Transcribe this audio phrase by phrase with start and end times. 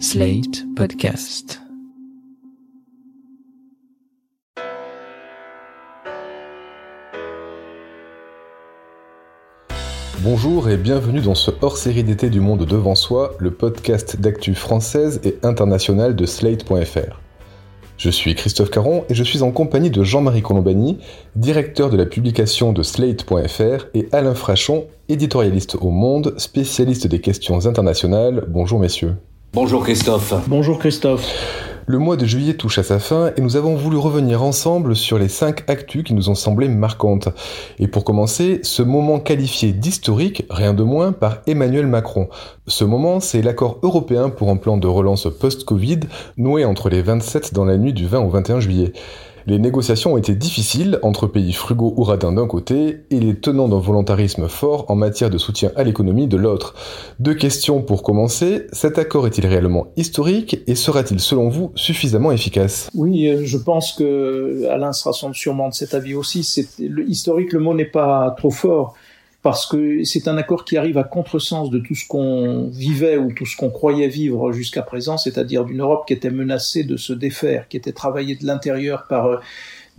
[0.00, 1.60] Slate Podcast.
[10.20, 15.20] Bonjour et bienvenue dans ce hors-série d'été du monde devant soi, le podcast d'actu française
[15.22, 17.20] et internationale de Slate.fr.
[17.96, 20.98] Je suis Christophe Caron et je suis en compagnie de Jean-Marie Colombani,
[21.36, 27.66] directeur de la publication de Slate.fr, et Alain Frachon, éditorialiste au Monde, spécialiste des questions
[27.66, 28.44] internationales.
[28.48, 29.14] Bonjour messieurs.
[29.54, 30.34] Bonjour Christophe.
[30.48, 31.30] Bonjour Christophe.
[31.86, 35.16] Le mois de juillet touche à sa fin et nous avons voulu revenir ensemble sur
[35.16, 37.28] les cinq actus qui nous ont semblé marquantes.
[37.78, 42.28] Et pour commencer, ce moment qualifié d'historique, rien de moins, par Emmanuel Macron.
[42.66, 46.00] Ce moment, c'est l'accord européen pour un plan de relance post-Covid
[46.36, 48.92] noué entre les 27 dans la nuit du 20 au 21 juillet.
[49.46, 53.68] Les négociations ont été difficiles entre pays frugaux ou radins d'un côté et les tenants
[53.68, 56.74] d'un volontarisme fort en matière de soutien à l'économie de l'autre.
[57.20, 58.66] Deux questions pour commencer.
[58.72, 62.88] Cet accord est-il réellement historique et sera-t-il selon vous suffisamment efficace?
[62.94, 66.42] Oui, euh, je pense que Alain sera sûrement de cet avis aussi.
[66.42, 66.66] C'est
[67.06, 68.94] historique, le mot n'est pas trop fort
[69.44, 73.30] parce que c'est un accord qui arrive à contresens de tout ce qu'on vivait ou
[73.30, 77.12] tout ce qu'on croyait vivre jusqu'à présent, c'est-à-dire d'une Europe qui était menacée de se
[77.12, 79.36] défaire, qui était travaillée de l'intérieur par, euh,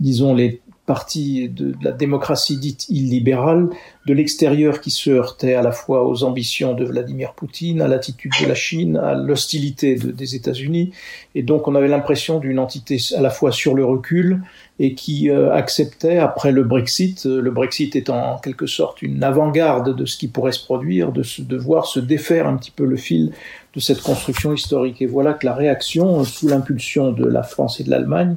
[0.00, 3.68] disons, les partie de, la démocratie dite illibérale,
[4.06, 8.32] de l'extérieur qui se heurtait à la fois aux ambitions de Vladimir Poutine, à l'attitude
[8.40, 10.92] de la Chine, à l'hostilité des États-Unis,
[11.34, 14.42] et donc on avait l'impression d'une entité à la fois sur le recul
[14.78, 19.24] et qui euh, acceptait, après le Brexit, euh, le Brexit étant en quelque sorte une
[19.24, 22.70] avant-garde de ce qui pourrait se produire, de, se, de voir se défaire un petit
[22.70, 23.32] peu le fil
[23.74, 25.02] de cette construction historique.
[25.02, 28.36] Et voilà que la réaction, sous l'impulsion de la France et de l'Allemagne,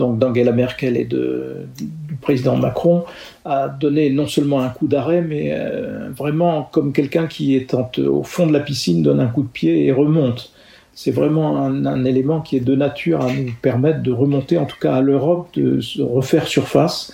[0.00, 3.04] donc d'Angela Merkel et du président Macron,
[3.44, 8.22] a donné non seulement un coup d'arrêt, mais euh, vraiment comme quelqu'un qui est au
[8.22, 10.52] fond de la piscine, donne un coup de pied et remonte.
[10.92, 14.76] C'est vraiment un, élément qui est de nature à nous permettre de remonter, en tout
[14.80, 17.12] cas à l'Europe, de se refaire surface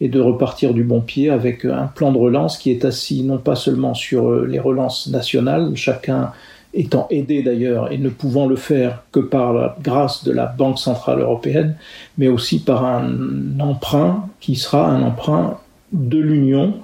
[0.00, 3.38] et de repartir du bon pied avec un plan de relance qui est assis non
[3.38, 6.32] pas seulement sur euh, les relances nationales, chacun
[6.76, 10.78] étant aidé d'ailleurs et ne pouvant le faire que par la grâce de la Banque
[10.78, 11.74] Centrale Européenne,
[12.18, 15.58] mais aussi par un emprunt qui sera un emprunt
[15.92, 16.74] de l'Union.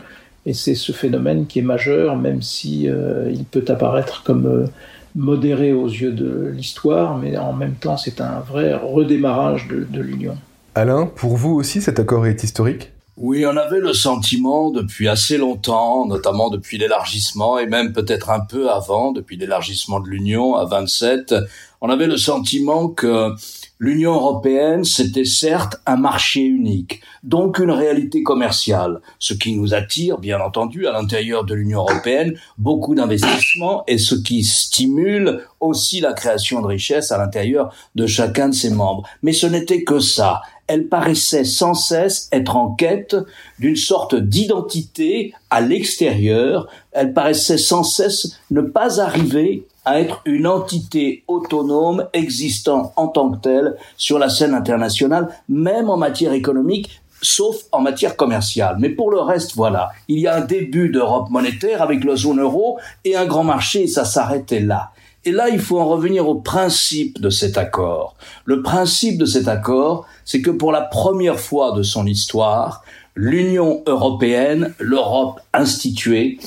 [0.47, 4.67] Et c'est ce phénomène qui est majeur, même si euh, il peut apparaître comme euh,
[5.15, 10.01] modéré aux yeux de l'histoire, mais en même temps c'est un vrai redémarrage de, de
[10.01, 10.37] l'Union.
[10.75, 12.91] Alain, pour vous aussi cet accord est historique?
[13.19, 18.41] Oui, on avait le sentiment depuis assez longtemps, notamment depuis l'élargissement et même peut-être un
[18.41, 21.35] peu avant, depuis l'élargissement de l'Union à 27,
[21.83, 23.35] on avait le sentiment que
[23.83, 30.19] l'Union européenne, c'était certes un marché unique, donc une réalité commerciale, ce qui nous attire,
[30.19, 36.13] bien entendu, à l'intérieur de l'Union européenne, beaucoup d'investissements et ce qui stimule aussi la
[36.13, 39.03] création de richesses à l'intérieur de chacun de ses membres.
[39.25, 43.17] Mais ce n'était que ça elle paraissait sans cesse être en quête
[43.59, 50.47] d'une sorte d'identité à l'extérieur, elle paraissait sans cesse ne pas arriver à être une
[50.47, 57.03] entité autonome existant en tant que telle sur la scène internationale, même en matière économique,
[57.21, 58.77] sauf en matière commerciale.
[58.79, 62.41] Mais pour le reste, voilà, il y a un début d'Europe monétaire avec la zone
[62.41, 64.91] euro et un grand marché, et ça s'arrêtait là.
[65.25, 68.17] Et là, il faut en revenir au principe de cet accord.
[68.45, 72.83] Le principe de cet accord, c'est que pour la première fois de son histoire,
[73.15, 76.39] l'Union européenne, l'Europe instituée,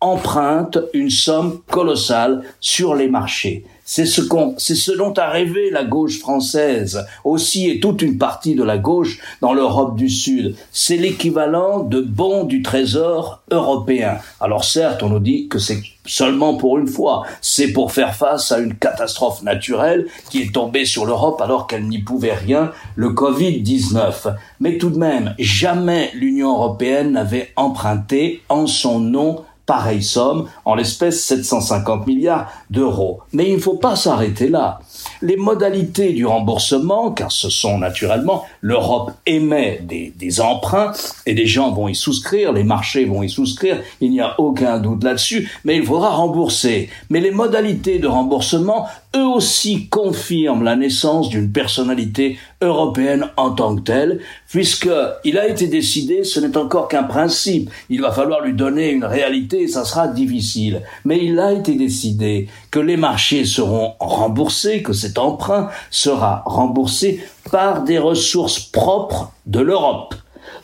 [0.00, 3.64] emprunte une somme colossale sur les marchés.
[3.92, 8.18] C'est ce qu'on, c'est ce dont a rêvé la gauche française aussi et toute une
[8.18, 10.54] partie de la gauche dans l'Europe du Sud.
[10.70, 14.18] C'est l'équivalent de bons du trésor européen.
[14.38, 17.24] Alors certes, on nous dit que c'est seulement pour une fois.
[17.40, 21.88] C'est pour faire face à une catastrophe naturelle qui est tombée sur l'Europe alors qu'elle
[21.88, 24.36] n'y pouvait rien, le Covid-19.
[24.60, 30.74] Mais tout de même, jamais l'Union européenne n'avait emprunté en son nom pareille somme, en
[30.74, 33.20] l'espèce 750 milliards d'euros.
[33.32, 34.80] Mais il ne faut pas s'arrêter là.
[35.22, 40.90] Les modalités du remboursement, car ce sont naturellement, l'Europe émet des, emprunts
[41.24, 44.80] et des gens vont y souscrire, les marchés vont y souscrire, il n'y a aucun
[44.80, 46.90] doute là-dessus, mais il faudra rembourser.
[47.08, 53.74] Mais les modalités de remboursement, eux aussi confirment la naissance d'une personnalité européenne en tant
[53.74, 58.52] que telle, puisqu'il a été décidé, ce n'est encore qu'un principe, il va falloir lui
[58.52, 60.82] donner une réalité et ça sera difficile.
[61.04, 67.20] Mais il a été décidé que les marchés seront remboursés, que cet emprunt sera remboursé
[67.50, 70.14] par des ressources propres de l'Europe.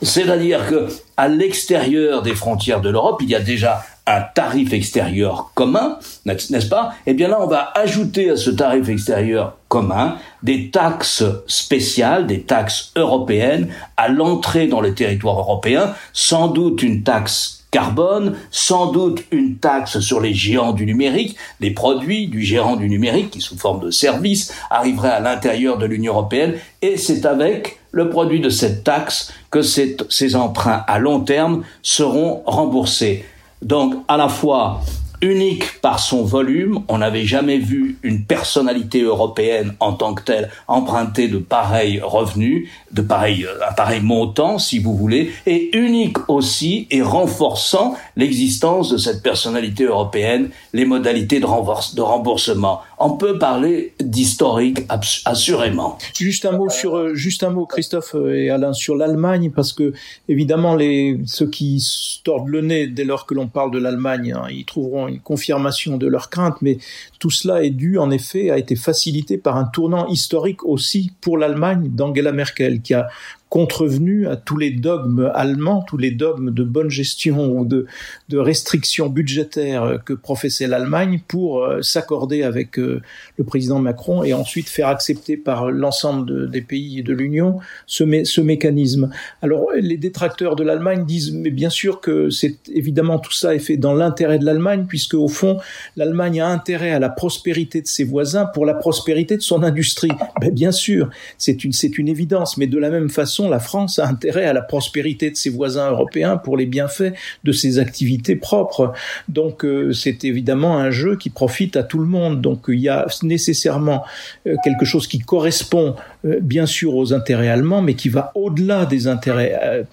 [0.01, 5.51] C'est-à-dire que à l'extérieur des frontières de l'Europe, il y a déjà un tarif extérieur
[5.53, 6.93] commun, n'est-ce pas?
[7.05, 12.41] Eh bien là, on va ajouter à ce tarif extérieur commun des taxes spéciales, des
[12.41, 13.67] taxes européennes
[13.97, 19.99] à l'entrée dans le territoire européen, sans doute une taxe carbone, sans doute une taxe
[19.99, 23.91] sur les géants du numérique, les produits du gérant du numérique qui sous forme de
[23.91, 26.53] service arriveraient à l'intérieur de l'Union européenne.
[26.81, 32.41] Et c'est avec le produit de cette taxe que ces emprunts à long terme seront
[32.45, 33.25] remboursés.
[33.61, 34.81] Donc à la fois
[35.21, 36.83] unique par son volume.
[36.87, 42.69] On n'avait jamais vu une personnalité européenne en tant que telle emprunter de pareils revenus,
[42.91, 48.97] de pareils, un pareil montant, si vous voulez, et unique aussi et renforçant l'existence de
[48.97, 52.81] cette personnalité européenne, les modalités de, remboursement.
[52.99, 54.79] On peut parler d'historique,
[55.25, 55.97] assurément.
[56.15, 59.93] Juste un mot sur, euh, juste un mot, Christophe et Alain, sur l'Allemagne, parce que
[60.27, 64.47] évidemment, les, ceux qui tordent le nez dès lors que l'on parle de l'Allemagne, hein,
[64.49, 66.77] ils trouveront une confirmation de leurs craintes, mais
[67.19, 71.37] tout cela est dû, en effet, a été facilité par un tournant historique aussi pour
[71.37, 73.07] l'Allemagne d'Angela Merkel, qui a
[73.49, 77.85] contrevenu à tous les dogmes allemands, tous les dogmes de bonne gestion ou de,
[78.29, 83.01] de restrictions budgétaires que professait l'Allemagne pour euh, s'accorder avec euh,
[83.37, 88.03] le président Macron et ensuite faire accepter par l'ensemble des pays de l'Union ce,
[88.41, 89.09] mécanisme.
[89.41, 93.59] Alors les détracteurs de l'Allemagne disent mais bien sûr que c'est évidemment tout ça est
[93.59, 95.57] fait dans l'intérêt de l'Allemagne puisque au fond
[95.95, 100.11] l'Allemagne a intérêt à la prospérité de ses voisins pour la prospérité de son industrie.
[100.41, 103.99] Ben, bien sûr, c'est une c'est une évidence, mais de la même façon la France
[103.99, 107.13] a intérêt à la prospérité de ses voisins européens pour les bienfaits
[107.43, 108.93] de ses activités propres.
[109.29, 112.41] Donc euh, c'est évidemment un jeu qui profite à tout le monde.
[112.41, 114.03] Donc il y a nécessairement
[114.47, 115.95] euh, quelque chose qui correspond
[116.25, 119.85] euh, bien sûr aux intérêts allemands, mais qui va au-delà des intérêts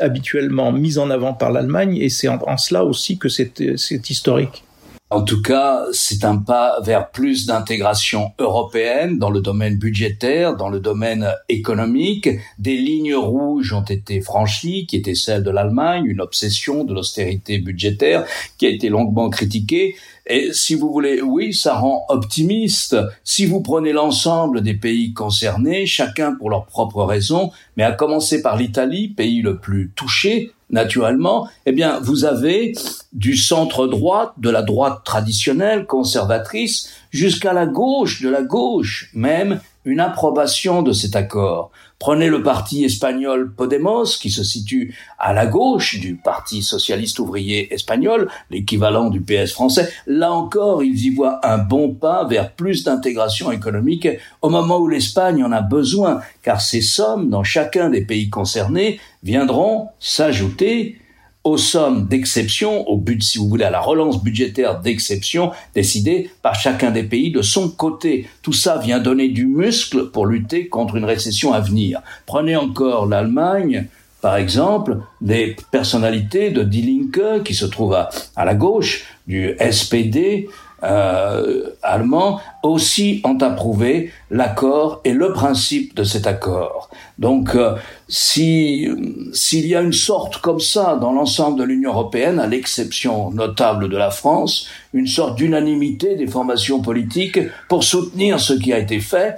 [0.00, 1.96] habituellement mis en avant par l'Allemagne.
[1.96, 4.64] Et c'est en, cela aussi que c'est historique.
[5.10, 10.68] En tout cas, c'est un pas vers plus d'intégration européenne dans le domaine budgétaire, dans
[10.68, 12.28] le domaine économique.
[12.58, 17.56] Des lignes rouges ont été franchies, qui étaient celles de l'Allemagne, une obsession de l'austérité
[17.56, 18.26] budgétaire
[18.58, 19.96] qui a été longuement critiquée.
[20.28, 22.96] Et si vous voulez, oui, ça rend optimiste.
[23.24, 28.42] Si vous prenez l'ensemble des pays concernés, chacun pour leurs propres raisons, mais à commencer
[28.42, 32.74] par l'Italie, pays le plus touché, naturellement, eh bien, vous avez
[33.14, 39.60] du centre droite, de la droite traditionnelle, conservatrice, jusqu'à la gauche, de la gauche même,
[39.88, 41.70] une approbation de cet accord.
[41.98, 47.72] Prenez le parti espagnol Podemos, qui se situe à la gauche du Parti socialiste ouvrier
[47.74, 49.90] espagnol, l'équivalent du PS français.
[50.06, 54.06] Là encore, ils y voient un bon pas vers plus d'intégration économique
[54.42, 59.00] au moment où l'Espagne en a besoin, car ces sommes dans chacun des pays concernés
[59.22, 60.98] viendront s'ajouter
[61.44, 66.54] aux sommes d'exception, au but, si vous voulez, à la relance budgétaire d'exception décidée par
[66.54, 68.26] chacun des pays de son côté.
[68.42, 72.02] Tout ça vient donner du muscle pour lutter contre une récession à venir.
[72.26, 73.86] Prenez encore l'Allemagne,
[74.20, 78.10] par exemple, des personnalités de Die Linke qui se trouvent à,
[78.44, 80.48] la gauche du SPD,
[80.82, 86.90] euh, allemands aussi ont approuvé l'accord et le principe de cet accord.
[87.18, 87.74] Donc, euh,
[88.08, 88.88] si
[89.32, 93.88] s'il y a une sorte comme ça dans l'ensemble de l'Union européenne, à l'exception notable
[93.88, 99.00] de la France, une sorte d'unanimité des formations politiques pour soutenir ce qui a été
[99.00, 99.36] fait,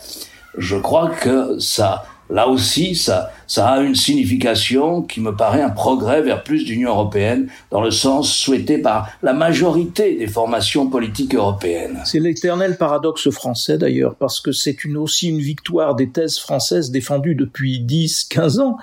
[0.59, 5.71] je crois que ça là aussi, ça, ça a une signification qui me paraît un
[5.71, 11.35] progrès vers plus d'Union européenne dans le sens souhaité par la majorité des formations politiques
[11.35, 11.99] européennes.
[12.05, 16.91] C'est l'éternel paradoxe français d'ailleurs, parce que c'est une, aussi une victoire des thèses françaises
[16.91, 18.77] défendues depuis 10, 15 ans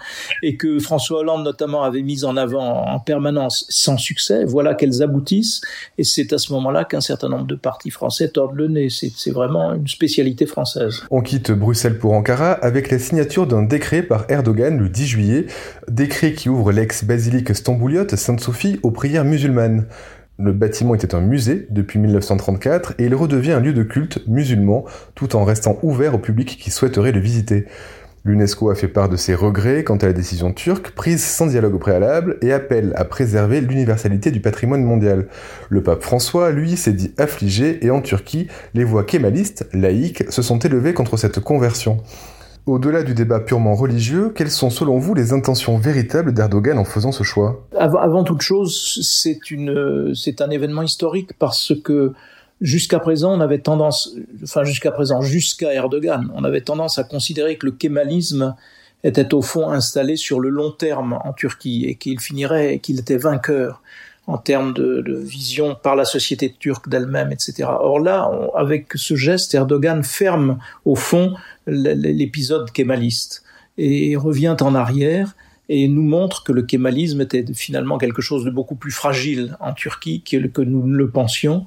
[0.44, 4.44] et que François Hollande notamment avait mis en avant en permanence sans succès.
[4.46, 5.62] Voilà qu'elles aboutissent
[5.98, 8.90] et c'est à ce moment-là qu'un certain nombre de partis français tordent le nez.
[8.90, 11.04] C'est vraiment une spécialité française.
[11.12, 15.46] On quitte Bruxelles pour Ankara avec la signature d'un décret par Erdogan le 10 juillet,
[15.88, 19.86] décret qui ouvre l'ex-basilique stambouliote Sainte-Sophie aux prières musulmanes.
[20.40, 24.86] Le bâtiment était un musée depuis 1934 et il redevient un lieu de culte musulman
[25.16, 27.66] tout en restant ouvert au public qui souhaiterait le visiter.
[28.28, 31.76] L'UNESCO a fait part de ses regrets quant à la décision turque, prise sans dialogue
[31.76, 35.28] au préalable, et appelle à préserver l'universalité du patrimoine mondial.
[35.70, 40.42] Le pape François, lui, s'est dit affligé, et en Turquie, les voix kémalistes, laïques, se
[40.42, 42.04] sont élevées contre cette conversion.
[42.68, 47.14] Au-delà du débat purement religieux, quelles sont selon vous les intentions véritables d'Erdogan en faisant
[47.14, 47.66] ce choix?
[47.80, 52.12] Avant, toute chose, c'est un événement historique parce que
[52.60, 57.58] jusqu'à présent, on avait tendance, enfin jusqu'à présent, jusqu'à Erdogan, on avait tendance à considérer
[57.58, 58.54] que le kémalisme
[59.06, 63.18] était au fond installé sur le long terme en Turquie et qu'il finirait, qu'il était
[63.18, 63.82] vainqueur.
[64.30, 67.64] en termes de, vision par la société turque d'elle-même, etc.
[67.70, 71.34] Or là, avec ce geste, Erdogan ferme au fond
[71.68, 73.44] l'épisode kémaliste
[73.78, 75.36] et revient en arrière
[75.70, 79.74] et nous montre que le kémalisme était finalement quelque chose de beaucoup plus fragile en
[79.74, 81.66] Turquie que, nous le pensions.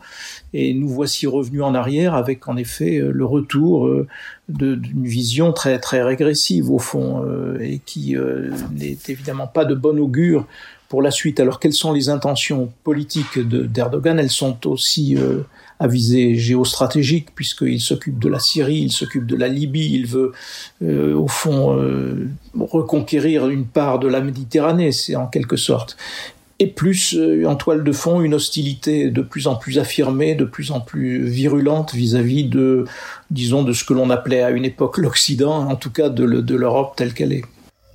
[0.54, 4.09] Et nous voici revenus en arrière avec en effet euh, le retour euh,
[4.49, 8.16] d'une vision très très régressive au fond euh, et qui
[8.73, 10.47] n'est évidemment pas de bon augure
[10.90, 11.40] pour la suite.
[11.40, 14.18] Alors quelles sont les intentions politiques d'Erdogan?
[14.18, 15.16] Elles sont aussi
[15.80, 20.32] à visée géostratégique, puisqu'il s'occupe de la Syrie, il s'occupe de la Libye, il veut
[20.82, 25.97] euh, au fond euh, reconquérir une part de la Méditerranée, c'est en quelque sorte.
[26.59, 30.44] Et plus euh, en toile de fond une hostilité de plus en plus affirmée, de
[30.44, 32.85] plus en plus virulente vis-à-vis de,
[33.30, 36.92] disons, de ce que l'on appelait à une époque l'Occident, en tout cas de l'Europe
[36.94, 37.44] telle qu'elle est.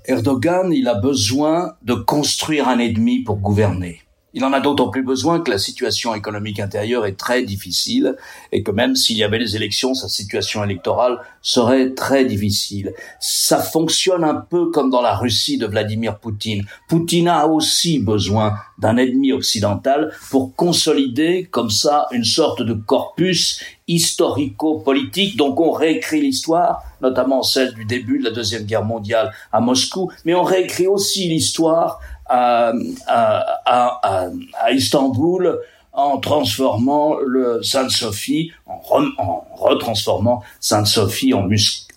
[0.07, 4.01] Erdogan, il a besoin de construire un ennemi pour gouverner.
[4.35, 8.17] Il en a d'autant plus besoin que la situation économique intérieure est très difficile
[8.51, 12.93] et que même s'il y avait les élections, sa situation électorale serait très difficile.
[13.21, 16.65] Ça fonctionne un peu comme dans la Russie de Vladimir Poutine.
[16.89, 23.62] Poutine a aussi besoin d'un ennemi occidental pour consolider comme ça une sorte de corpus
[23.88, 25.38] historico-politique.
[25.38, 30.12] Donc on réécrit l'histoire, notamment celle du début de la Deuxième Guerre mondiale à Moscou,
[30.25, 32.74] mais on réécrit aussi l'histoire à,
[33.06, 35.60] à Istanbul
[35.95, 38.81] en transformant le Sainte-Sophie, en,
[39.17, 41.47] en, retransformant Sainte-Sophie en,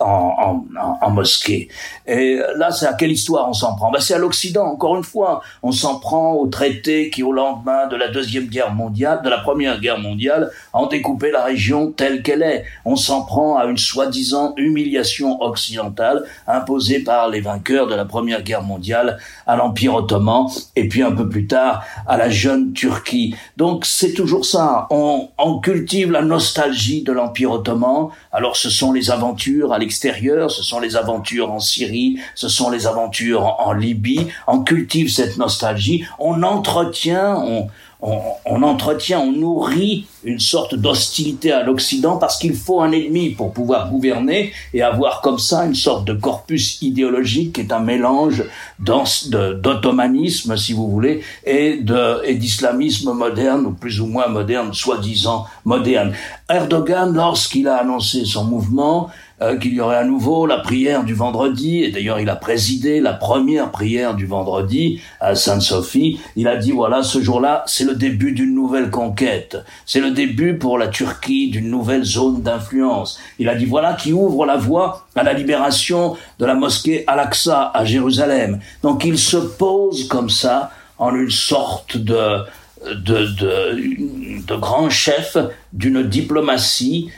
[0.00, 0.64] en,
[1.00, 1.68] en, mosquée.
[2.06, 3.90] Et là, c'est à quelle histoire on s'en prend?
[3.90, 5.42] Ben, C'est à l'Occident, encore une fois.
[5.62, 9.38] On s'en prend au traité qui, au lendemain de la Deuxième Guerre mondiale, de la
[9.38, 12.64] Première Guerre mondiale, ont découpé la région telle qu'elle est.
[12.84, 18.42] On s'en prend à une soi-disant humiliation occidentale imposée par les vainqueurs de la Première
[18.42, 23.34] Guerre mondiale à l'Empire ottoman et puis un peu plus tard à la jeune Turquie.
[23.56, 24.86] Donc c'est toujours ça.
[24.90, 25.28] On,
[25.60, 28.08] cultive la nostalgie de l'Empire ottoman.
[28.32, 32.70] Alors ce sont les aventures à extérieur, ce sont les aventures en Syrie, ce sont
[32.70, 34.28] les aventures en, Libye.
[34.46, 37.68] On cultive cette nostalgie, on entretient, on,
[38.00, 43.52] on, entretient, on nourrit une sorte d'hostilité à l'Occident parce qu'il faut un ennemi pour
[43.52, 48.44] pouvoir gouverner et avoir comme ça une sorte de corpus idéologique qui est un mélange
[48.78, 56.12] d'ottomanisme, si vous voulez, et d'islamisme moderne, ou plus ou moins moderne, soi-disant moderne.
[56.48, 59.10] Erdogan, lorsqu'il a annoncé son mouvement,
[59.40, 63.00] euh, qu'il y aurait à nouveau la prière du vendredi, et d'ailleurs il a présidé
[63.00, 67.94] la première prière du vendredi à Sainte-Sophie, il a dit voilà, ce jour-là, c'est le
[67.94, 73.18] début d'une nouvelle conquête, c'est le début pour la Turquie d'une nouvelle zone d'influence.
[73.38, 77.70] Il a dit voilà qui ouvre la voie à la libération de la mosquée Al-Aqsa
[77.72, 78.58] à Jérusalem.
[78.82, 82.40] Donc il se pose comme ça en une sorte de,
[82.86, 85.36] de, de, de grand chef
[85.72, 87.10] d'une diplomatie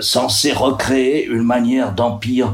[0.00, 2.52] censé recréer une manière d'empire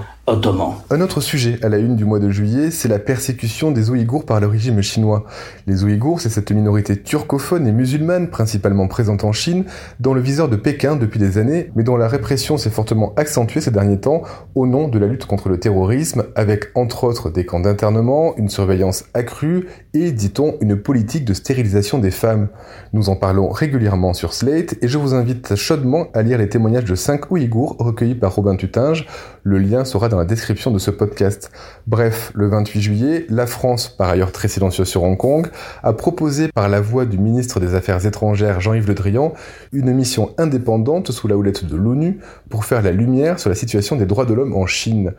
[0.91, 4.25] un autre sujet à la une du mois de juillet, c'est la persécution des Ouïghours
[4.25, 5.25] par le régime chinois.
[5.67, 9.65] Les Ouïghours, c'est cette minorité turcophone et musulmane, principalement présente en Chine,
[9.99, 13.61] dans le viseur de Pékin depuis des années, mais dont la répression s'est fortement accentuée
[13.61, 14.23] ces derniers temps
[14.55, 18.51] au nom de la lutte contre le terrorisme, avec entre autres des camps d'internement, une
[18.51, 22.49] surveillance accrue et, dit-on, une politique de stérilisation des femmes.
[22.93, 26.85] Nous en parlons régulièrement sur Slate et je vous invite chaudement à lire les témoignages
[26.85, 29.07] de cinq Ouïghours recueillis par Robin Tutinge.
[29.43, 31.51] Le lien sera dans la description de ce podcast.
[31.87, 35.47] Bref, le 28 juillet, la France, par ailleurs très silencieuse sur Hong Kong,
[35.83, 39.33] a proposé par la voix du ministre des Affaires étrangères Jean-Yves Le Drian
[39.73, 42.19] une mission indépendante sous la houlette de l'ONU
[42.51, 45.15] pour faire la lumière sur la situation des droits de l'homme en Chine.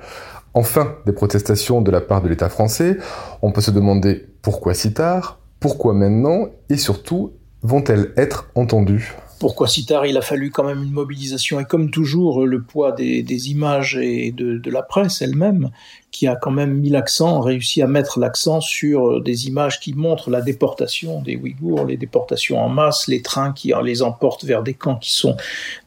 [0.53, 2.97] Enfin, des protestations de la part de l'État français,
[3.41, 7.31] on peut se demander pourquoi si tard, pourquoi maintenant, et surtout,
[7.63, 9.15] vont-elles être entendues?
[9.41, 11.59] Pourquoi si tard il a fallu quand même une mobilisation.
[11.59, 15.71] Et comme toujours le poids des, images et de, la presse elle-même
[16.11, 20.29] qui a quand même mis l'accent, réussi à mettre l'accent sur des images qui montrent
[20.29, 24.75] la déportation des Ouïghours, les déportations en masse, les trains qui les emportent vers des
[24.75, 25.35] camps qui sont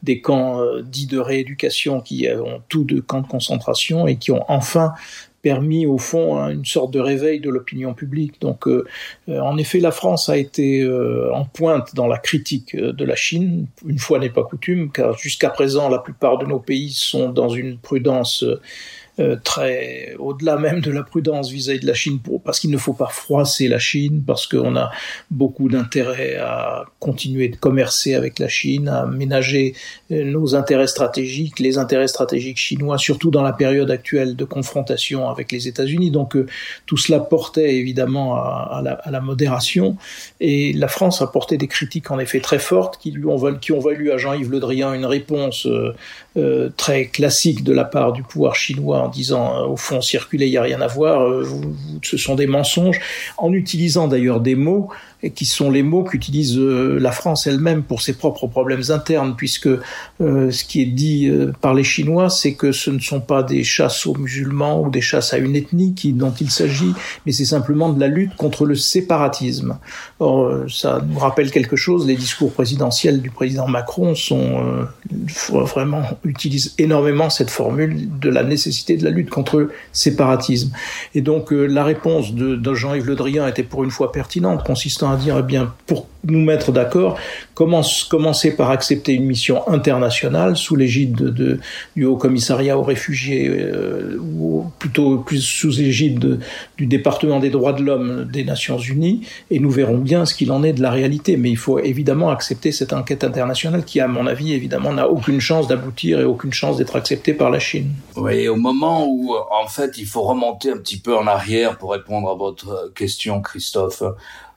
[0.03, 4.31] des camps euh, dits de rééducation qui ont tout de camps de concentration et qui
[4.31, 4.93] ont enfin
[5.45, 8.41] permis au fond une sorte de réveil de l'opinion publique.
[8.41, 8.83] Donc euh,
[9.29, 13.15] euh, en effet, la France a été euh, en pointe dans la critique de la
[13.15, 17.29] Chine, une fois n'est pas coutume, car jusqu'à présent, la plupart de nos pays sont
[17.29, 18.43] dans une prudence
[19.43, 22.93] très au-delà même de la prudence vis-à-vis de la Chine, pour, parce qu'il ne faut
[22.93, 24.91] pas froisser la Chine, parce qu'on a
[25.31, 29.73] beaucoup d'intérêt à continuer de commercer avec la Chine, à ménager
[30.11, 35.29] euh, nos intérêts stratégiques, les intérêts stratégiques chinois, surtout dans la période actuelle de confrontation
[35.29, 36.11] avec les États-Unis.
[36.11, 36.35] Donc
[36.85, 39.97] tout cela portait évidemment à, la, à, la, modération,
[40.39, 43.71] et la France a porté des critiques en effet très fortes qui lui ont, qui
[43.71, 45.93] ont valu à Jean-Yves Le Drian une réponse euh,
[46.75, 50.51] très classique de la part du pouvoir chinois en disant euh, au fond circuler il
[50.51, 51.47] n'y a rien à voir, euh,
[52.01, 52.99] ce sont des mensonges,
[53.37, 54.89] en utilisant d'ailleurs des mots
[55.29, 59.67] qui sont les mots qu'utilise euh, la France elle-même pour ses propres problèmes internes, puisque
[59.67, 63.43] euh, ce qui est dit euh, par les Chinois, c'est que ce ne sont pas
[63.43, 66.93] des chasses aux musulmans ou des chasses à une ethnie qui, dont il s'agit,
[67.25, 69.77] mais c'est simplement de la lutte contre le séparatisme.
[70.19, 74.85] Or, ça nous rappelle quelque chose, les discours présidentiels du président Macron sont
[75.49, 80.71] vraiment utilisent énormément cette formule de la nécessité de la lutte contre le séparatisme.
[81.13, 85.15] Et donc la réponse de, Jean-Yves Le Drian était pour une fois pertinente, consistant à
[85.15, 87.17] dire, eh bien, pour nous mettre d'accord,
[87.53, 91.59] commence, commencer par accepter une mission internationale sous l'égide de,
[91.95, 96.39] du Haut Commissariat aux réfugiés, euh, ou plutôt plus sous l'égide
[96.77, 100.51] du département des droits de l'homme des Nations Unies, et nous verrons bien ce qu'il
[100.51, 101.37] en est de la réalité.
[101.37, 105.39] Mais il faut évidemment accepter cette enquête internationale qui, à mon avis, évidemment, n'a aucune
[105.39, 107.91] chance d'aboutir et aucune chance d'être acceptée par la Chine.
[108.15, 111.91] Oui, au moment où, en fait, il faut remonter un petit peu en arrière pour
[111.91, 114.03] répondre à votre question, Christophe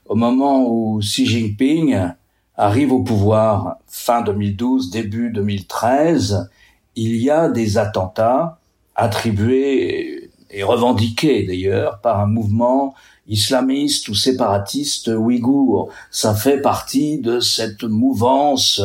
[0.09, 1.95] au moment où Xi Jinping
[2.57, 6.49] arrive au pouvoir fin 2012, début 2013,
[6.95, 8.59] il y a des attentats
[8.95, 12.95] attribués et revendiqués d'ailleurs par un mouvement
[13.27, 15.91] islamiste ou séparatiste ouïghour.
[16.09, 18.81] Ça fait partie de cette mouvance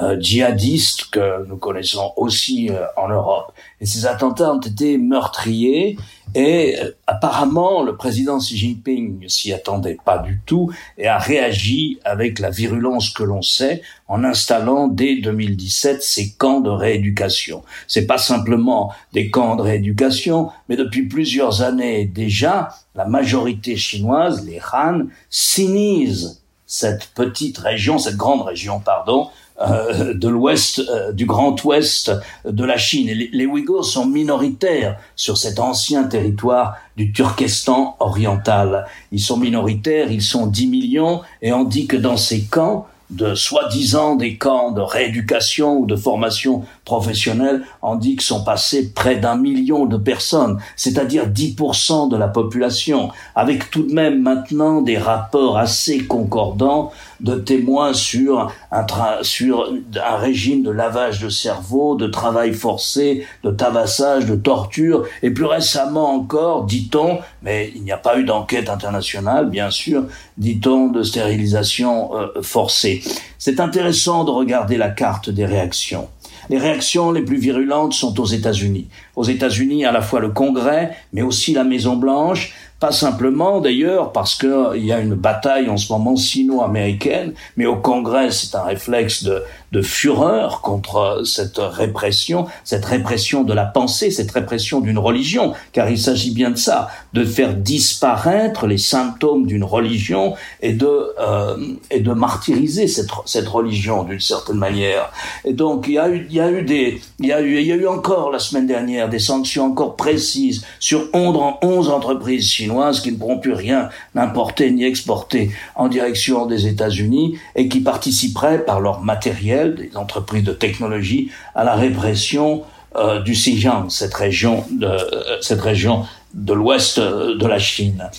[0.00, 3.52] euh, djihadiste que nous connaissons aussi euh, en Europe.
[3.78, 5.98] Et ces attentats ont été meurtriers
[6.34, 11.18] et euh, apparemment le président Xi Jinping ne s'y attendait pas du tout et a
[11.18, 17.62] réagi avec la virulence que l'on sait en installant dès 2017 ces camps de rééducation.
[17.86, 24.46] C'est pas simplement des camps de rééducation, mais depuis plusieurs années déjà, la majorité chinoise,
[24.46, 29.28] les Han, sinisent cette petite région, cette grande région, pardon,
[29.60, 32.10] euh, de l'ouest, euh, du grand ouest
[32.44, 33.08] de la Chine.
[33.08, 38.86] Les, les, Ouïghours sont minoritaires sur cet ancien territoire du Turkestan oriental.
[39.12, 43.34] Ils sont minoritaires, ils sont 10 millions, et on dit que dans ces camps, de
[43.34, 49.16] soi-disant des camps de rééducation ou de formation professionnelle, on dit que sont passés près
[49.16, 54.96] d'un million de personnes, c'est-à-dire 10% de la population, avec tout de même maintenant des
[54.96, 58.86] rapports assez concordants de témoins sur un,
[59.22, 65.30] sur un régime de lavage de cerveau, de travail forcé, de tabassage, de torture, et
[65.30, 70.04] plus récemment encore, dit-on, mais il n'y a pas eu d'enquête internationale, bien sûr,
[70.38, 73.02] dit-on, de stérilisation euh, forcée.
[73.38, 76.08] C'est intéressant de regarder la carte des réactions.
[76.50, 78.88] Les réactions les plus virulentes sont aux États-Unis.
[79.14, 82.52] Aux États-Unis, à la fois le Congrès, mais aussi la Maison Blanche,
[82.82, 87.76] pas simplement d'ailleurs parce qu'il y a une bataille en ce moment sino-américaine, mais au
[87.76, 89.40] Congrès c'est un réflexe de,
[89.72, 95.88] de fureur contre cette répression, cette répression de la pensée, cette répression d'une religion, car
[95.90, 101.56] il s'agit bien de ça, de faire disparaître les symptômes d'une religion et de euh,
[101.90, 105.10] et de martyriser cette cette religion d'une certaine manière.
[105.44, 107.58] Et donc il y a eu il y a eu des il y a eu
[107.58, 112.48] il y a eu encore la semaine dernière des sanctions encore précises sur 11 entreprises
[112.48, 117.80] chinoises qui ne pourront plus rien importer ni exporter en direction des États-Unis et qui
[117.80, 122.62] participeraient par leur matériel, des entreprises de technologie, à la répression
[122.96, 128.10] euh, du Xinjiang, cette région de, euh, cette région de l'ouest euh, de la Chine.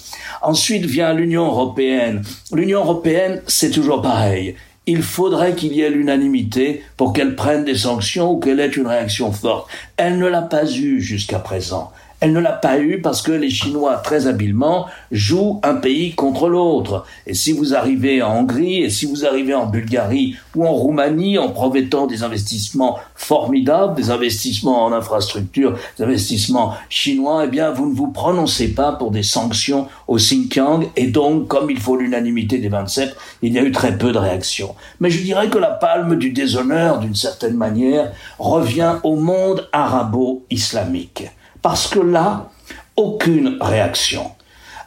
[0.41, 2.23] Ensuite vient l'Union européenne.
[2.51, 4.55] L'Union européenne, c'est toujours pareil.
[4.85, 8.87] Il faudrait qu'il y ait l'unanimité pour qu'elle prenne des sanctions ou qu'elle ait une
[8.87, 9.69] réaction forte.
[9.95, 11.91] Elle ne l'a pas eu jusqu'à présent.
[12.23, 16.47] Elle ne l'a pas eu parce que les Chinois, très habilement, jouent un pays contre
[16.47, 17.05] l'autre.
[17.27, 21.37] Et si vous arrivez en Hongrie, et si vous arrivez en Bulgarie ou en Roumanie
[21.37, 27.89] en promettant des investissements formidables, des investissements en infrastructure, des investissements chinois, eh bien, vous
[27.89, 30.91] ne vous prononcez pas pour des sanctions au Xinjiang.
[30.95, 34.17] Et donc, comme il faut l'unanimité des 27, il y a eu très peu de
[34.17, 34.75] réactions.
[35.01, 41.25] Mais je dirais que la palme du déshonneur, d'une certaine manière, revient au monde arabo-islamique
[41.63, 42.51] parce que là,
[42.95, 44.29] aucune réaction.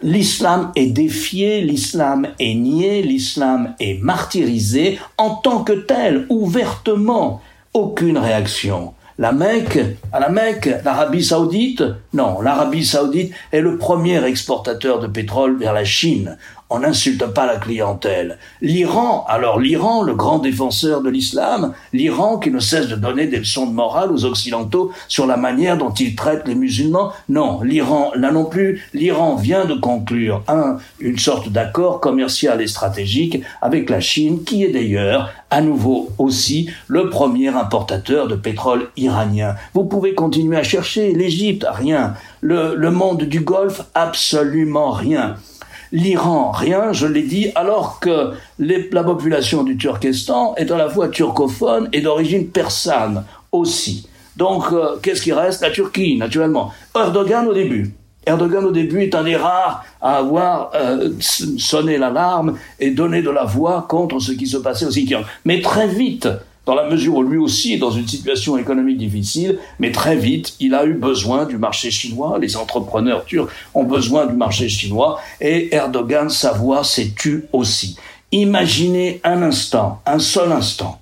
[0.02, 7.40] L'islam est défié, l'islam est nié, l'islam est martyrisé en tant que tel, ouvertement.
[7.72, 8.92] Aucune réaction.
[9.18, 9.78] La Mecque,
[10.12, 15.72] à la Mecque, l'Arabie saoudite Non, l'Arabie saoudite est le premier exportateur de pétrole vers
[15.72, 16.36] la Chine
[16.68, 18.38] on n'insulte pas la clientèle.
[18.60, 23.38] L'Iran, alors l'Iran, le grand défenseur de l'islam, l'Iran qui ne cesse de donner des
[23.38, 28.10] leçons de morale aux Occidentaux sur la manière dont il traite les musulmans, non, l'Iran,
[28.16, 33.88] là non plus, l'Iran vient de conclure un, une sorte d'accord commercial et stratégique avec
[33.88, 39.54] la Chine, qui est d'ailleurs à nouveau aussi le premier importateur de pétrole iranien.
[39.74, 45.36] Vous pouvez continuer à chercher, l'Égypte, rien, le monde du Golfe, absolument rien
[45.92, 51.08] l'Iran, rien, je l'ai dit, alors que la population du Turkestan est à la fois
[51.08, 54.08] turcophone et d'origine persane aussi.
[54.36, 55.62] Donc, euh, qu'est-ce qui reste?
[55.62, 56.72] La Turquie, naturellement.
[56.94, 57.94] Erdogan au début.
[58.26, 63.30] Erdogan au début est un des rares à avoir euh, sonné l'alarme et donné de
[63.30, 65.22] la voix contre ce qui se passait au Xinjiang.
[65.44, 66.28] Mais très vite,
[66.66, 70.56] dans la mesure où lui aussi est dans une situation économique difficile, mais très vite,
[70.58, 75.20] il a eu besoin du marché chinois, les entrepreneurs turcs ont besoin du marché chinois,
[75.40, 77.96] et Erdogan, sa voix s'est tue aussi.
[78.32, 81.00] Imaginez un instant, un seul instant,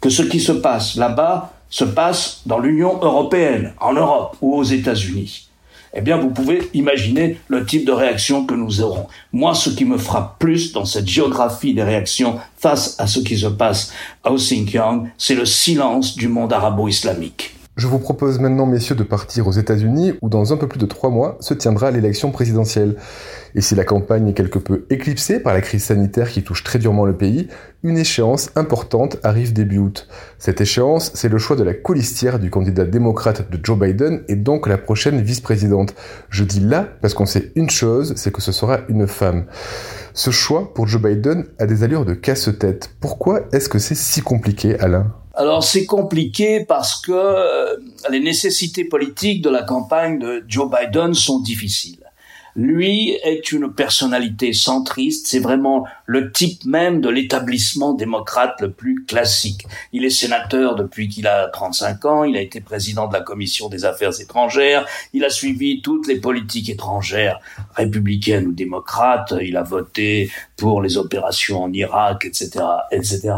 [0.00, 4.64] que ce qui se passe là-bas se passe dans l'Union européenne, en Europe ou aux
[4.64, 5.48] États-Unis
[5.96, 9.06] eh bien, vous pouvez imaginer le type de réaction que nous aurons.
[9.32, 13.38] Moi, ce qui me frappe plus dans cette géographie des réactions face à ce qui
[13.38, 17.55] se passe à Xinjiang, c'est le silence du monde arabo-islamique.
[17.76, 20.86] Je vous propose maintenant, messieurs, de partir aux États-Unis où dans un peu plus de
[20.86, 22.96] trois mois se tiendra l'élection présidentielle.
[23.54, 26.78] Et si la campagne est quelque peu éclipsée par la crise sanitaire qui touche très
[26.78, 27.48] durement le pays,
[27.82, 30.08] une échéance importante arrive début août.
[30.38, 34.36] Cette échéance, c'est le choix de la colistière du candidat démocrate de Joe Biden et
[34.36, 35.94] donc la prochaine vice-présidente.
[36.30, 39.44] Je dis là parce qu'on sait une chose, c'est que ce sera une femme.
[40.14, 42.92] Ce choix pour Joe Biden a des allures de casse-tête.
[43.00, 45.12] Pourquoi est-ce que c'est si compliqué, Alain?
[45.36, 47.76] Alors c'est compliqué parce que euh,
[48.10, 52.00] les nécessités politiques de la campagne de Joe Biden sont difficiles.
[52.56, 59.04] Lui est une personnalité centriste, c'est vraiment le type même de l'établissement démocrate le plus
[59.04, 59.66] classique.
[59.92, 63.68] Il est sénateur depuis qu'il a 35 ans, il a été président de la commission
[63.68, 67.40] des affaires étrangères, il a suivi toutes les politiques étrangères
[67.74, 73.34] républicaines ou démocrates, il a voté pour les opérations en Irak, etc., etc.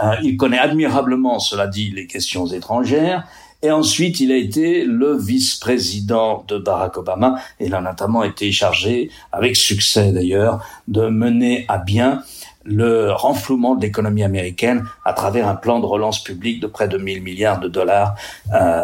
[0.00, 3.26] Euh, il connaît admirablement, cela dit, les questions étrangères.
[3.62, 7.40] Et ensuite, il a été le vice-président de Barack Obama.
[7.58, 12.22] Il a notamment été chargé, avec succès d'ailleurs, de mener à bien
[12.64, 16.98] le renflouement de l'économie américaine à travers un plan de relance publique de près de
[16.98, 18.14] 1000 milliards de dollars
[18.52, 18.82] euh,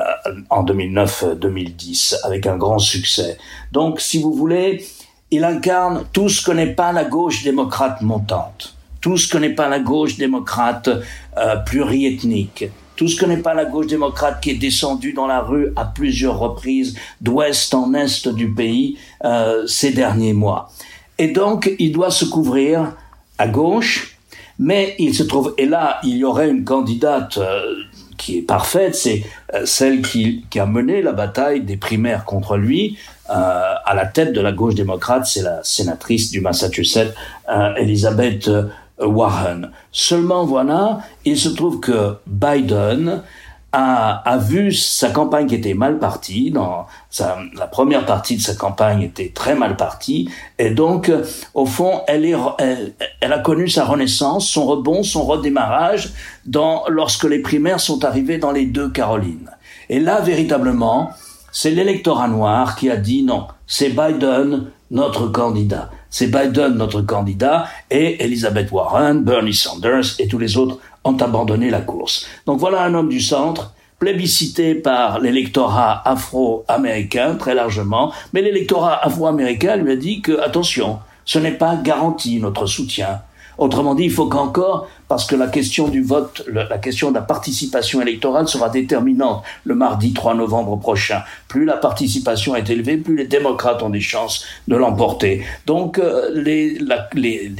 [0.50, 3.38] en 2009-2010, avec un grand succès.
[3.70, 4.84] Donc, si vous voulez,
[5.30, 8.74] il incarne tout ce que n'est pas la gauche démocrate montante
[9.04, 10.88] tout ce que n'est pas la gauche démocrate
[11.36, 15.40] euh, pluriethnique, tout ce que n'est pas la gauche démocrate qui est descendue dans la
[15.40, 20.70] rue à plusieurs reprises d'ouest en est du pays euh, ces derniers mois.
[21.18, 22.94] Et donc, il doit se couvrir
[23.36, 24.16] à gauche,
[24.58, 27.74] mais il se trouve, et là, il y aurait une candidate euh,
[28.16, 29.22] qui est parfaite, c'est
[29.66, 32.96] celle qui, a mené la bataille des primaires contre lui.
[33.28, 37.12] À la tête de la gauche démocrate, c'est la sénatrice du Massachusetts,
[37.50, 38.48] euh, Elizabeth
[38.98, 39.70] Warren.
[39.92, 43.22] Seulement voilà, il se trouve que Biden
[43.72, 46.52] a, a, vu sa campagne qui était mal partie.
[46.52, 46.86] Dans
[47.56, 51.10] la première partie de sa campagne était très mal partie, et donc
[51.54, 52.36] au fond, elle,
[53.20, 56.12] a connu sa renaissance, son rebond, son redémarrage
[56.88, 59.50] lorsque les primaires sont arrivées dans les deux Carolines.
[59.88, 61.10] Et là, véritablement,
[61.50, 65.90] c'est l'électorat noir qui a dit non, c'est Biden notre candidat.
[66.16, 71.70] C'est Biden notre candidat et Elizabeth Warren, Bernie Sanders et tous les autres ont abandonné
[71.70, 72.28] la course.
[72.46, 79.74] Donc voilà un homme du centre plébiscité par l'électorat afro-américain très largement, mais l'électorat afro-américain
[79.74, 83.22] lui a dit que attention, ce n'est pas garanti notre soutien.
[83.58, 87.22] Autrement dit, il faut qu'encore, parce que la question du vote, la question de la
[87.22, 91.22] participation électorale sera déterminante le mardi 3 novembre prochain.
[91.48, 95.44] Plus la participation est élevée, plus les démocrates ont des chances de l'emporter.
[95.66, 96.78] Donc, euh, les,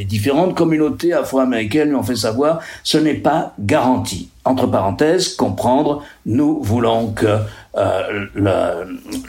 [0.04, 4.30] différentes communautés afro-américaines lui ont fait savoir, ce n'est pas garanti.
[4.44, 7.38] Entre parenthèses, comprendre, nous voulons que
[7.76, 8.74] euh, la,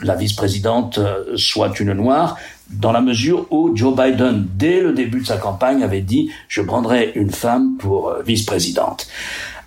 [0.02, 2.36] la vice-présidente euh, soit une noire,
[2.70, 6.62] dans la mesure où Joe Biden, dès le début de sa campagne, avait dit je
[6.62, 9.06] prendrai une femme pour euh, vice-présidente.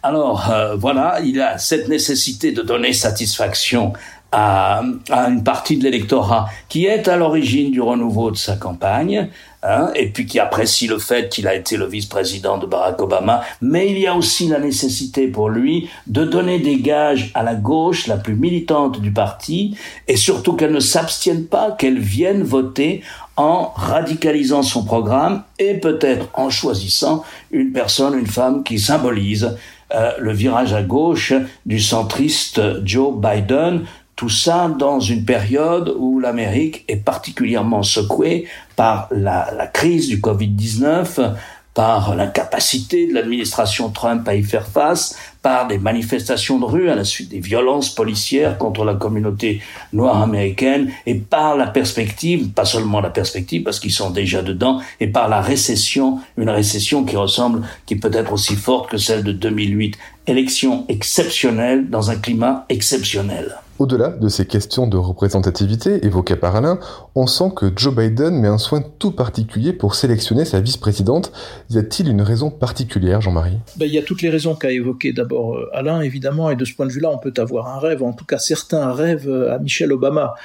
[0.04, 3.94] Alors euh, voilà, il a cette nécessité de donner satisfaction
[4.32, 9.30] à, à une partie de l'électorat qui est à l'origine du renouveau de sa campagne,
[9.64, 13.42] hein, et puis qui apprécie le fait qu'il a été le vice-président de Barack Obama,
[13.62, 17.56] mais il y a aussi la nécessité pour lui de donner des gages à la
[17.56, 19.76] gauche la plus militante du parti,
[20.08, 23.02] et surtout qu'elle ne s'abstienne pas, qu'elle vienne voter
[23.38, 29.56] en radicalisant son programme et peut-être en choisissant une personne, une femme qui symbolise
[29.96, 31.34] euh, le virage à gauche
[31.66, 33.86] du centriste Joe Biden,
[34.20, 41.36] tout ça dans une période où l'Amérique est particulièrement secouée par la, crise du Covid-19,
[41.74, 46.96] par l'incapacité de l'administration Trump à y faire face, par des manifestations de rue à
[46.96, 49.62] la suite des violences policières contre la communauté
[49.94, 54.82] noire américaine et par la perspective, pas seulement la perspective parce qu'ils sont déjà dedans,
[55.00, 59.24] et par la récession, une récession qui ressemble, qui peut être aussi forte que celle
[59.24, 59.98] de 2008.
[60.28, 63.56] Élection exceptionnelle dans un climat exceptionnel.
[63.80, 66.80] Au-delà de ces questions de représentativité évoquées par Alain,
[67.16, 71.32] on sent que Joe Biden met un soin tout particulier pour sélectionner sa vice-présidente.
[71.70, 73.58] Y a-t-il une raison particulière, Jean-Marie?
[73.78, 76.66] Ben, Il y a toutes les raisons qu'a évoquées d'abord euh, Alain, évidemment, et de
[76.66, 79.60] ce point de vue-là, on peut avoir un rêve, en tout cas certains rêvent à
[79.60, 80.36] Michelle Obama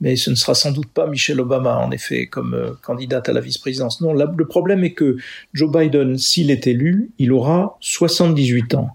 [0.00, 3.32] mais ce ne sera sans doute pas Michelle Obama, en effet, comme euh, candidate à
[3.32, 4.00] la vice-présidence.
[4.00, 5.16] Non, le problème est que
[5.52, 8.90] Joe Biden, s'il est élu, il aura 78 ans.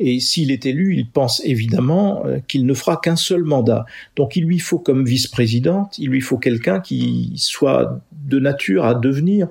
[0.00, 3.86] Et s'il est élu, il pense évidemment euh, qu'il ne fera qu'un seul mandat.
[4.16, 8.94] Donc il lui faut comme vice-présidente, il lui faut quelqu'un qui soit de nature à
[8.94, 9.48] devenir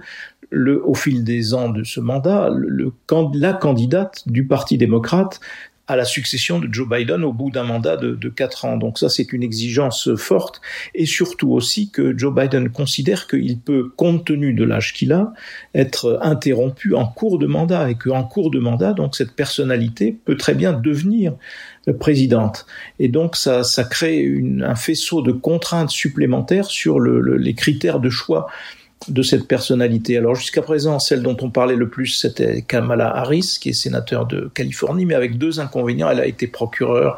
[0.50, 2.94] le, au fil des ans de ce mandat, le,
[3.34, 5.40] la candidate du Parti démocrate
[5.88, 8.78] à la succession de Joe Biden au bout d'un mandat de, de quatre ans.
[8.78, 10.62] Donc ça, c'est une exigence forte.
[10.96, 15.34] Et surtout aussi que Joe Biden considère qu'il peut, compte tenu de l'âge qu'il a,
[15.74, 20.38] être interrompu en cours de mandat et qu'en cours de mandat, donc cette personnalité peut
[20.38, 21.34] très bien devenir
[21.94, 22.66] présidente.
[23.00, 28.00] Et donc ça, ça crée une, un faisceau de contraintes supplémentaires sur le, les critères
[28.00, 28.48] de choix
[29.10, 30.18] de cette personnalité.
[30.18, 34.26] Alors jusqu'à présent, celle dont on parlait le plus, c'était Kamala Harris, qui est sénateur
[34.26, 36.10] de Californie, mais avec deux inconvénients.
[36.10, 37.16] Elle a été procureure.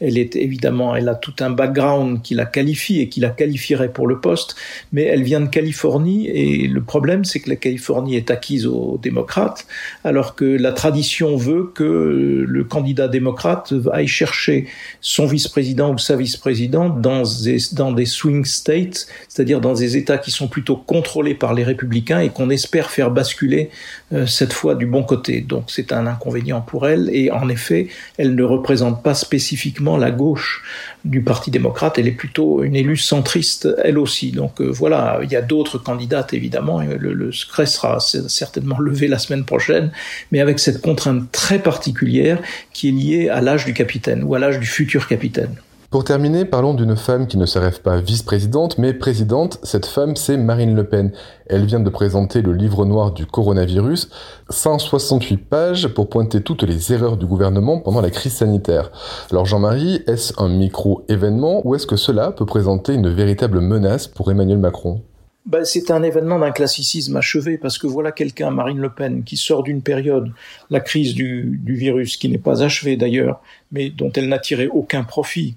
[0.00, 3.92] Elle est évidemment, elle a tout un background qui la qualifie et qui la qualifierait
[3.92, 4.54] pour le poste,
[4.92, 8.98] mais elle vient de Californie et le problème, c'est que la Californie est acquise aux
[9.02, 9.66] démocrates,
[10.04, 14.66] alors que la tradition veut que le candidat démocrate aille chercher
[15.00, 20.18] son vice-président ou sa vice-présidente dans des, dans des swing states, c'est-à-dire dans des États
[20.18, 23.70] qui sont plutôt contrôlés par les républicains et qu'on espère faire basculer
[24.12, 25.40] euh, cette fois du bon côté.
[25.40, 30.10] Donc c'est un inconvénient pour elle et en effet, elle ne représente pas spécifiquement la
[30.10, 30.62] gauche
[31.04, 34.32] du Parti démocrate, elle est plutôt une élue centriste elle aussi.
[34.32, 39.08] Donc euh, voilà, il y a d'autres candidates évidemment, le, le secret sera certainement levé
[39.08, 39.92] la semaine prochaine,
[40.32, 42.38] mais avec cette contrainte très particulière
[42.72, 45.54] qui est liée à l'âge du capitaine ou à l'âge du futur capitaine.
[45.90, 49.58] Pour terminer, parlons d'une femme qui ne se rêve pas vice-présidente, mais présidente.
[49.64, 51.10] Cette femme, c'est Marine Le Pen.
[51.48, 54.08] Elle vient de présenter le livre noir du coronavirus,
[54.50, 58.92] 168 pages pour pointer toutes les erreurs du gouvernement pendant la crise sanitaire.
[59.32, 64.30] Alors Jean-Marie, est-ce un micro-événement ou est-ce que cela peut présenter une véritable menace pour
[64.30, 65.02] Emmanuel Macron?
[65.44, 69.36] Ben, c'est un événement d'un classicisme achevé parce que voilà quelqu'un, Marine Le Pen, qui
[69.36, 70.30] sort d'une période,
[70.70, 74.68] la crise du, du virus, qui n'est pas achevée d'ailleurs, mais dont elle n'a tiré
[74.68, 75.56] aucun profit,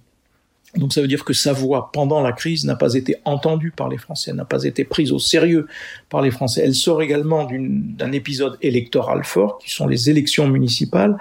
[0.76, 3.90] donc ça veut dire que sa voix pendant la crise n'a pas été entendue par
[3.90, 5.68] les Français, n'a pas été prise au sérieux
[6.10, 6.64] par les Français.
[6.66, 11.18] Elle sort également d'un épisode électoral fort, qui sont les élections municipales,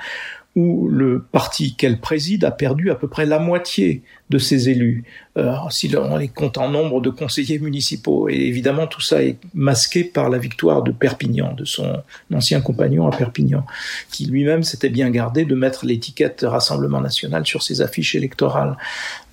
[0.55, 5.05] où le parti qu'elle préside a perdu à peu près la moitié de ses élus,
[5.37, 8.29] euh, si on les compte en nombre de conseillers municipaux.
[8.29, 13.07] Et évidemment, tout ça est masqué par la victoire de Perpignan, de son ancien compagnon
[13.07, 13.65] à Perpignan,
[14.11, 18.77] qui lui-même s'était bien gardé de mettre l'étiquette Rassemblement national sur ses affiches électorales.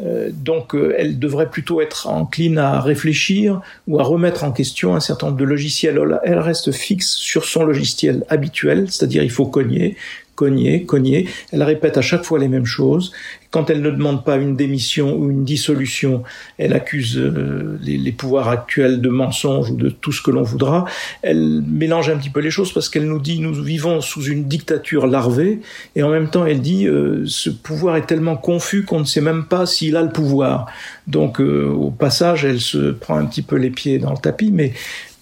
[0.01, 4.95] Euh, donc, euh, elle devrait plutôt être encline à réfléchir ou à remettre en question
[4.95, 5.99] un certain nombre de logiciels.
[6.23, 9.95] Elle reste fixe sur son logiciel habituel, c'est-à-dire il faut cogner,
[10.39, 11.28] cogner, cogner.
[11.52, 13.12] Elle répète à chaque fois les mêmes choses.
[13.52, 16.23] Quand elle ne demande pas une démission ou une dissolution,
[16.58, 20.86] elle accuse euh, les, pouvoirs actuels de mensonges ou de tout ce que l'on voudra.
[21.23, 24.45] Elle mélange un petit peu les choses parce qu'elle nous dit nous vivons sous une
[24.45, 25.60] dictature larvée
[25.95, 29.21] et en même temps elle dit euh, ce pouvoir est tellement confus qu'on ne sait
[29.21, 30.67] même pas s'il a le pouvoir.
[31.08, 34.52] Donc euh, au passage elle se prend un petit peu les pieds dans le tapis,
[34.54, 34.71] mais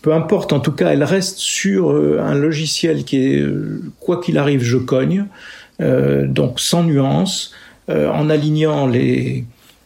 [0.01, 4.21] peu importe, en tout cas, elle reste sur euh, un logiciel qui est, euh, quoi
[4.21, 5.25] qu'il arrive, je cogne,
[5.81, 7.53] euh, donc sans nuance,
[7.89, 9.45] en alignant les,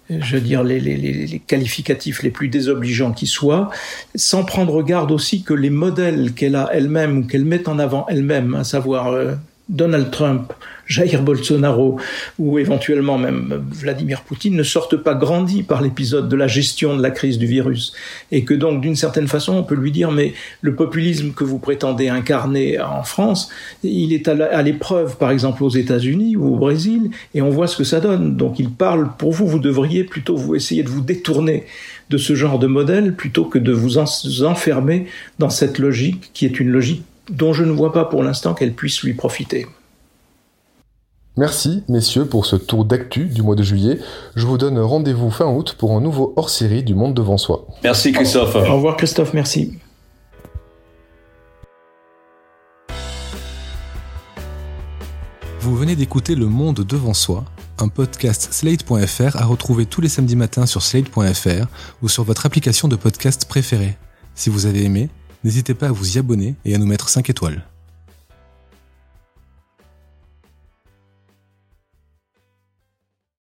[0.10, 3.70] je veux dire, les, les, les, qualificatifs les plus désobligeants qui soient,
[4.16, 8.08] sans prendre garde aussi que les modèles qu'elle a elle-même ou qu'elle met en avant
[8.10, 9.16] elle-même, à savoir
[9.72, 10.52] Donald Trump,
[10.86, 11.98] Jair Bolsonaro
[12.38, 17.02] ou éventuellement même Vladimir Poutine ne sortent pas grandis par l'épisode de la gestion de
[17.02, 17.94] la crise du virus.
[18.32, 21.58] Et que donc, d'une certaine façon, on peut lui dire, mais le populisme que vous
[21.58, 23.50] prétendez incarner en France,
[23.84, 27.78] il est à l'épreuve, par exemple, aux États-Unis ou au Brésil, et on voit ce
[27.78, 28.36] que ça donne.
[28.36, 31.64] Donc, il parle pour vous, vous devriez plutôt vous essayer de vous détourner
[32.10, 35.06] de ce genre de modèle plutôt que de vous enfermer
[35.40, 38.74] dans cette logique qui est une logique dont je ne vois pas pour l'instant qu'elle
[38.74, 39.68] puisse lui profiter.
[41.38, 44.00] Merci, messieurs, pour ce tour d'actu du mois de juillet.
[44.36, 47.68] Je vous donne rendez-vous fin août pour un nouveau hors-série du Monde devant soi.
[47.84, 48.54] Merci, Christophe.
[48.56, 49.80] Au revoir, Christophe, merci.
[55.62, 57.46] Vous venez d'écouter Le Monde devant soi,
[57.80, 61.68] un podcast Slate.fr à retrouver tous les samedis matins sur Slate.fr
[62.02, 63.96] ou sur votre application de podcast préférée.
[64.36, 65.10] Si vous avez aimé,
[65.44, 67.64] n'hésitez pas à vous y abonner et à nous mettre 5 étoiles.